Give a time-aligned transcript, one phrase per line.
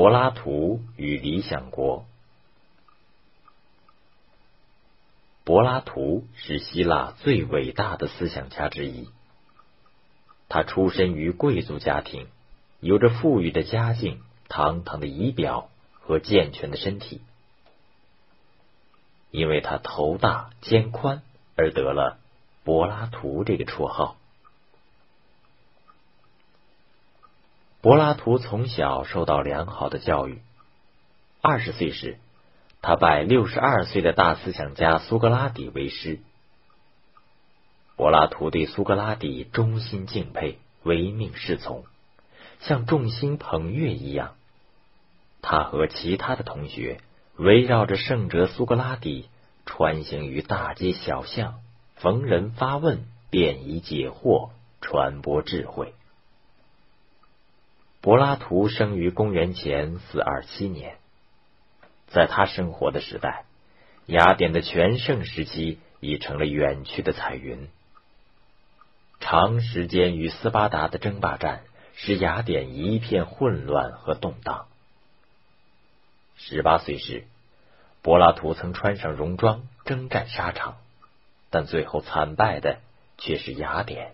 [0.00, 2.06] 柏拉图与理想国。
[5.44, 9.10] 柏拉图是希腊最伟大的思想家之一。
[10.48, 12.28] 他出身于贵族家庭，
[12.80, 15.68] 有着富裕的家境、堂堂的仪表
[16.00, 17.20] 和健全的身体。
[19.30, 21.20] 因为他头大肩宽，
[21.56, 22.16] 而得了
[22.64, 24.16] 柏拉图这个绰号。
[27.82, 30.42] 柏拉图从小受到良好的教育。
[31.40, 32.18] 二十岁时，
[32.82, 36.20] 他拜六十二岁的大思想家苏格拉底为师。
[37.96, 41.84] 柏拉图对苏格拉底忠心敬佩，唯命是从，
[42.60, 44.34] 像众星捧月一样。
[45.40, 47.00] 他和其他的同学
[47.36, 49.30] 围绕着圣哲苏格拉底
[49.64, 51.60] 穿行于大街小巷，
[51.96, 54.50] 逢人发问，便以解惑，
[54.82, 55.94] 传播智慧。
[58.02, 60.96] 柏拉图生于公元前四二七年，
[62.06, 63.44] 在他生活的时代，
[64.06, 67.68] 雅典的全盛时期已成了远去的彩云。
[69.20, 71.60] 长时间与斯巴达的争霸战
[71.94, 74.66] 使雅典一片混乱和动荡。
[76.36, 77.24] 十八岁时，
[78.00, 80.78] 柏拉图曾穿上戎装征战沙场，
[81.50, 82.78] 但最后惨败的
[83.18, 84.12] 却是雅典，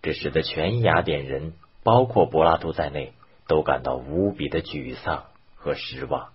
[0.00, 1.54] 这使得全雅典人。
[1.82, 3.12] 包括柏拉图在内，
[3.46, 5.24] 都感到无比的沮丧
[5.56, 6.30] 和失望。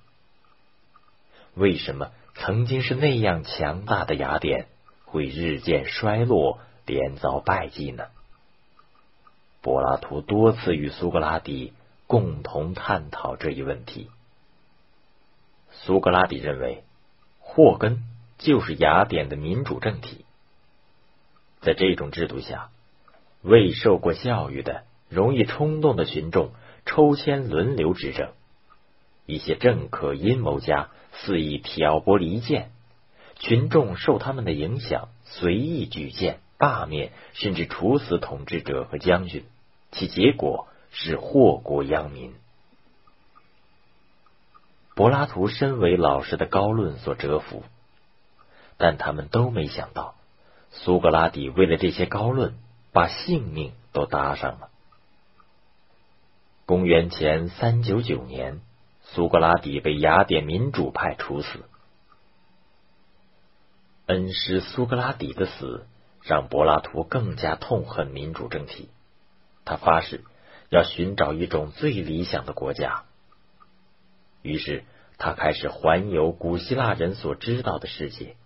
[1.54, 4.68] 为什么曾经是那样强大的雅典
[5.06, 8.08] 会日渐衰落，连遭败绩呢？
[9.62, 11.74] 柏拉图多次与苏格拉底
[12.08, 14.10] 共同探讨这一问题。
[15.72, 16.84] 苏格拉底认为，
[17.40, 18.04] 祸根
[18.40, 20.26] 就是雅典的民主政体。
[21.62, 22.70] 在这种制度下，
[23.42, 24.84] 未受过教育的。
[25.14, 26.52] 容易冲动的群众
[26.86, 28.32] 抽签轮流执政，
[29.26, 32.72] 一些政客阴谋家肆意挑拨离间，
[33.40, 39.46] 群众受他们的影响，随意举荐、罢免，甚至处死统治者和将军，
[39.92, 42.34] 其结果是祸国殃民。
[44.96, 47.64] 柏拉图深为老师的高论所折服，
[48.78, 50.16] 但他们都没想到，
[50.72, 52.56] 苏格拉底为了这些高论，
[52.92, 54.70] 把性命都搭上了。
[56.66, 58.62] 公元前三九九年，
[59.02, 61.60] 苏格拉底被雅典民主派处死。
[64.06, 65.86] 恩师苏格拉底的死，
[66.22, 68.90] 让柏拉图更加痛恨民主政体。
[69.66, 70.24] 他发誓
[70.70, 73.04] 要寻找一种最理想的国家。
[74.42, 74.86] 于是，
[75.18, 78.38] 他开始环游古希腊人所知道的世界，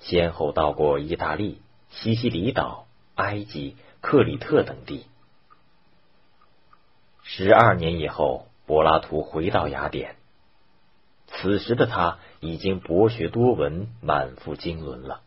[0.00, 5.06] 先后到过意大利、西西里岛、埃及、克里特等地。
[7.30, 10.16] 十二年以后，柏拉图回到雅典。
[11.26, 15.20] 此时的他已经博学多闻，满腹经纶了。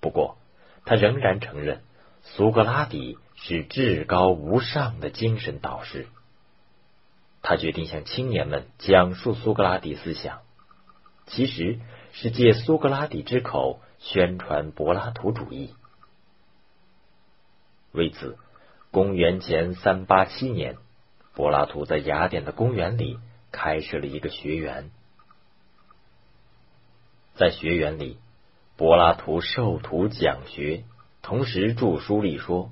[0.00, 0.36] 不过，
[0.84, 1.82] 他仍然承认
[2.22, 6.06] 苏格拉底是至高无上的精神导师。
[7.42, 10.42] 他决定向青年们讲述苏格拉底思想，
[11.26, 11.80] 其实
[12.12, 15.74] 是借苏格拉底之口宣传柏拉图主义。
[17.90, 18.38] 为此。
[18.94, 20.76] 公元前三八七年，
[21.34, 23.18] 柏拉图在雅典的公园里
[23.50, 24.92] 开设了一个学园。
[27.34, 28.18] 在学园里，
[28.76, 30.84] 柏拉图授徒讲学，
[31.22, 32.70] 同时著书立说。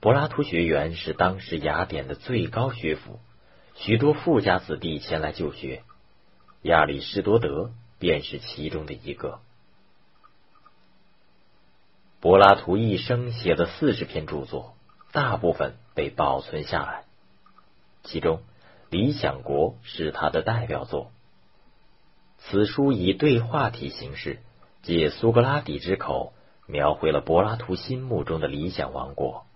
[0.00, 3.20] 柏拉图学园是当时雅典的最高学府，
[3.74, 5.82] 许多富家子弟前来就学，
[6.62, 9.40] 亚里士多德便是其中的一个。
[12.20, 14.72] 柏拉图一生写了四十篇著作。
[15.16, 17.04] 大部分被保存下来，
[18.04, 18.36] 其中
[18.90, 21.10] 《理想国》是他的代表作。
[22.36, 24.40] 此书以对话体形式，
[24.82, 26.34] 借苏格拉底之口，
[26.66, 29.46] 描绘了柏拉图心目中的理想王国。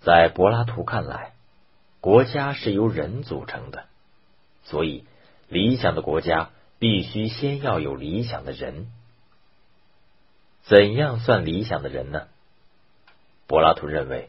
[0.00, 1.34] 在柏拉图看来，
[2.00, 3.84] 国家是由人组成的，
[4.62, 5.04] 所以
[5.46, 8.90] 理想的国家必须先要有理想的人。
[10.62, 12.28] 怎样算理想的人呢？
[13.48, 14.28] 柏拉图认为，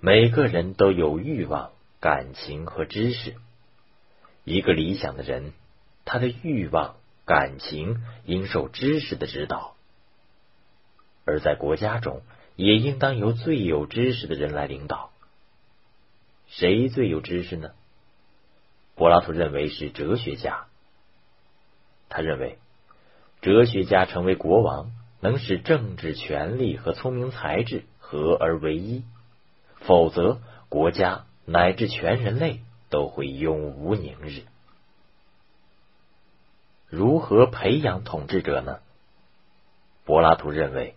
[0.00, 3.34] 每个人都有欲望、感情和知识。
[4.44, 5.52] 一个理想的人，
[6.06, 6.96] 他的欲望、
[7.26, 9.74] 感情应受知识的指导。
[11.26, 12.22] 而在国家中，
[12.56, 15.10] 也应当由最有知识的人来领导。
[16.46, 17.72] 谁最有知识呢？
[18.94, 20.68] 柏拉图认为是哲学家。
[22.08, 22.56] 他认为，
[23.42, 24.90] 哲学家成为国王，
[25.20, 27.84] 能使政治权力和聪明才智。
[28.10, 29.04] 合而为一，
[29.80, 30.40] 否则
[30.70, 34.44] 国家乃至全人类都会永无宁日。
[36.88, 38.78] 如何培养统治者呢？
[40.06, 40.94] 柏拉图认为，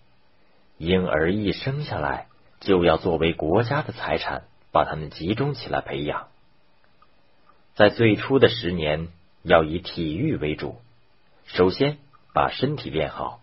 [0.77, 2.27] 婴儿一生下来
[2.61, 6.29] 就要作为国家的财产，把他们集中起来培养。
[7.75, 9.09] 在最初的十年，
[9.43, 10.79] 要以体育为主，
[11.45, 11.97] 首先
[12.33, 13.40] 把身体练好。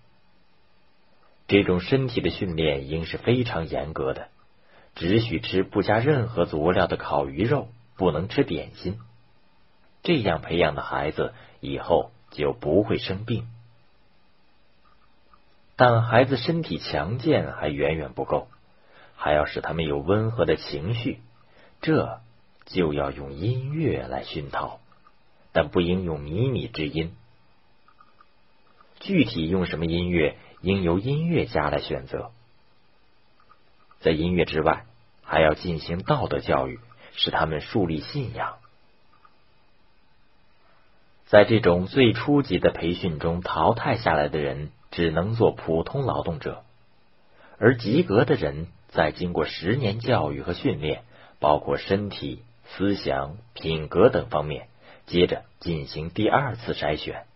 [1.49, 4.29] 这种身体的训练应是非常严格的，
[4.95, 8.99] 只许吃不加任何佐料的烤鱼肉，不能吃点心。
[10.03, 13.49] 这样培养的孩子以后就不会生病。
[15.75, 18.49] 但孩子身体强健还远远不够，
[19.17, 21.21] 还要使他们有温和的情绪，
[21.81, 22.21] 这
[22.67, 24.81] 就要用音乐来熏陶，
[25.53, 27.15] 但不应用靡靡之音。
[29.01, 32.31] 具体用什么音乐，应由音乐家来选择。
[34.01, 34.85] 在音乐之外，
[35.23, 36.81] 还要进行道德教育，
[37.13, 38.59] 使他们树立信仰。
[41.27, 44.71] 在这种最初级的培训中淘汰下来的人。
[44.91, 46.65] 只能做普通劳动者，
[47.59, 51.05] 而及格的人在经过十年教育和训练，
[51.41, 54.69] 包括身体、思想、品格等方面，
[55.05, 57.27] 接着进行第二次筛选，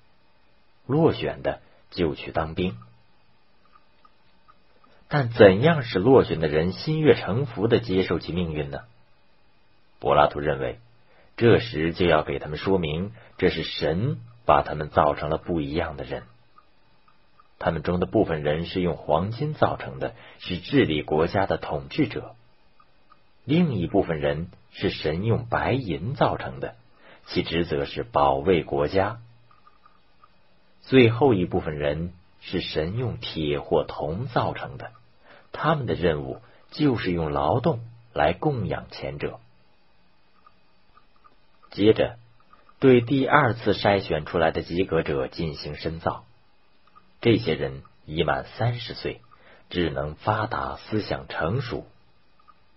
[0.87, 1.61] 落选的
[1.91, 2.75] 就去当兵。
[5.13, 8.79] 但怎样使落选的人心悦诚服的接受其命运呢？
[10.01, 10.79] 柏拉图认为，
[11.37, 14.17] 这时就要给他们说明，这是神
[14.47, 16.23] 把他们造成了不一样的人。
[17.59, 22.35] 他们中的部分人是用黄金造成的，是治理国家的统治者；
[23.45, 26.75] 另一部分人是神用白银造成的，
[27.27, 29.19] 其职责是保卫国家；
[30.81, 34.91] 最后一部分人是神用铁或铜造成的，
[35.53, 36.41] 他们的任务
[36.71, 37.81] 就是用劳动
[38.13, 39.39] 来供养前者。
[41.71, 42.17] 接着，
[42.81, 46.25] 对第二次筛选出来的及格者进行深造。
[47.21, 49.21] 这些人已满三十岁，
[49.71, 51.87] 智能发达，思想成熟。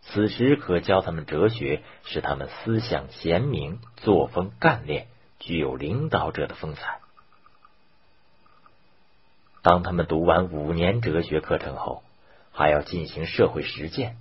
[0.01, 5.07] 此时可教他们哲学，使他们思想贤明，作风干练，
[5.39, 6.99] 具有领导者的风采。
[9.63, 12.03] 当他们读完五年哲学课程后，
[12.55, 14.17] 还要进行社会实践，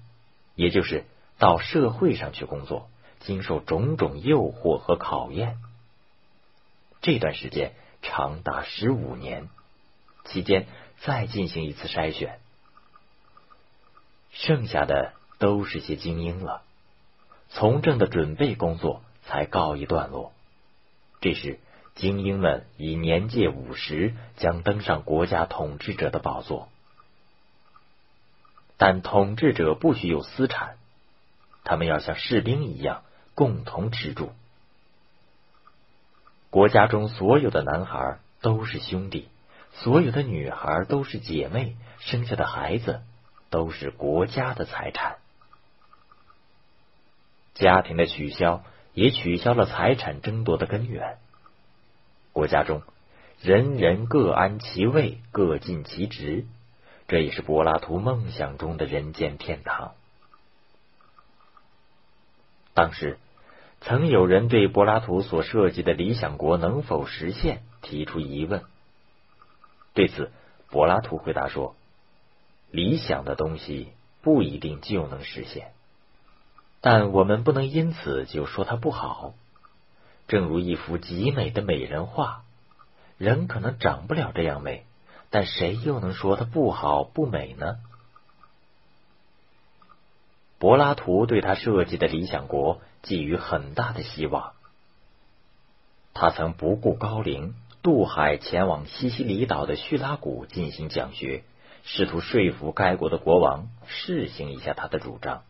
[0.54, 1.04] 也就是
[1.38, 2.90] 到社会上去工作，
[3.20, 5.56] 经受种种诱惑和考验。
[7.00, 7.72] 这段时间
[8.02, 9.48] 长达十五年。
[10.26, 10.66] 期间
[11.02, 12.38] 再进行一次筛选，
[14.32, 16.62] 剩下的都是些精英了。
[17.50, 20.32] 从政的准备工作才告一段落。
[21.20, 21.60] 这时，
[21.94, 26.70] 精英们已年届五十，将登上国家统治者的宝座。
[28.86, 30.76] 但统治者不许有私产，
[31.64, 33.02] 他们要像士兵一样
[33.34, 34.30] 共同吃住。
[36.50, 39.30] 国家中所有的男孩都是兄弟。
[39.72, 43.00] 所有的女孩都是姐妹，生下的孩子
[43.48, 45.16] 都是国家的财产。
[47.54, 51.16] 家庭的取消也取消了财产争夺的根源。
[52.34, 52.82] 国家中
[53.40, 56.44] 人人各安其位，各尽其职，
[57.14, 59.92] 这也是柏拉图梦想中的人间天堂。
[62.74, 63.20] 当时
[63.80, 68.64] 曾有人对柏拉图所设计的理想国能否实现提出疑问。
[69.92, 70.32] 对此，
[70.70, 71.76] 柏拉图回答说
[72.72, 75.70] ：“理想的东西不一定就能实现，
[76.80, 79.34] 但我们不能因此就说它不好。
[80.26, 82.42] 正如一幅极美的美人画，
[83.18, 84.84] 人可能长不了这样美，
[85.30, 87.78] 但谁又能说它不好不美呢？”
[90.58, 94.52] 柏拉图对他设计的理想国寄予很大的希望，
[96.14, 97.54] 他曾不顾高龄。
[97.82, 101.44] 渡海前往西西里岛的叙拉古进行讲学，
[101.84, 105.42] 试图说服该国的国王试行一下他的主张，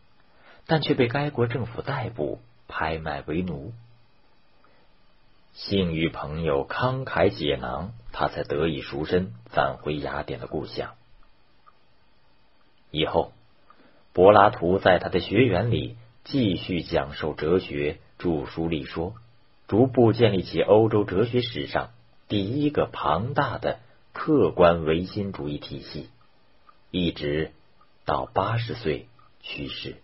[0.65, 3.71] 但却被该国政府逮捕，拍卖为奴。
[5.55, 10.95] 幸遇朋友慷慨解囊，他才得以赎身，返回雅典的故乡。
[12.91, 13.31] 以后，
[14.11, 15.95] 柏拉图在他的学园里
[16.25, 19.15] 继续讲授哲学，著书立说，
[19.69, 21.91] 逐步建立起欧洲哲学史上。
[22.27, 23.79] 第一个庞大的
[24.11, 26.09] 客观唯心主义体系，
[26.91, 27.53] 一直
[28.03, 29.07] 到八十岁
[29.39, 29.95] 去世。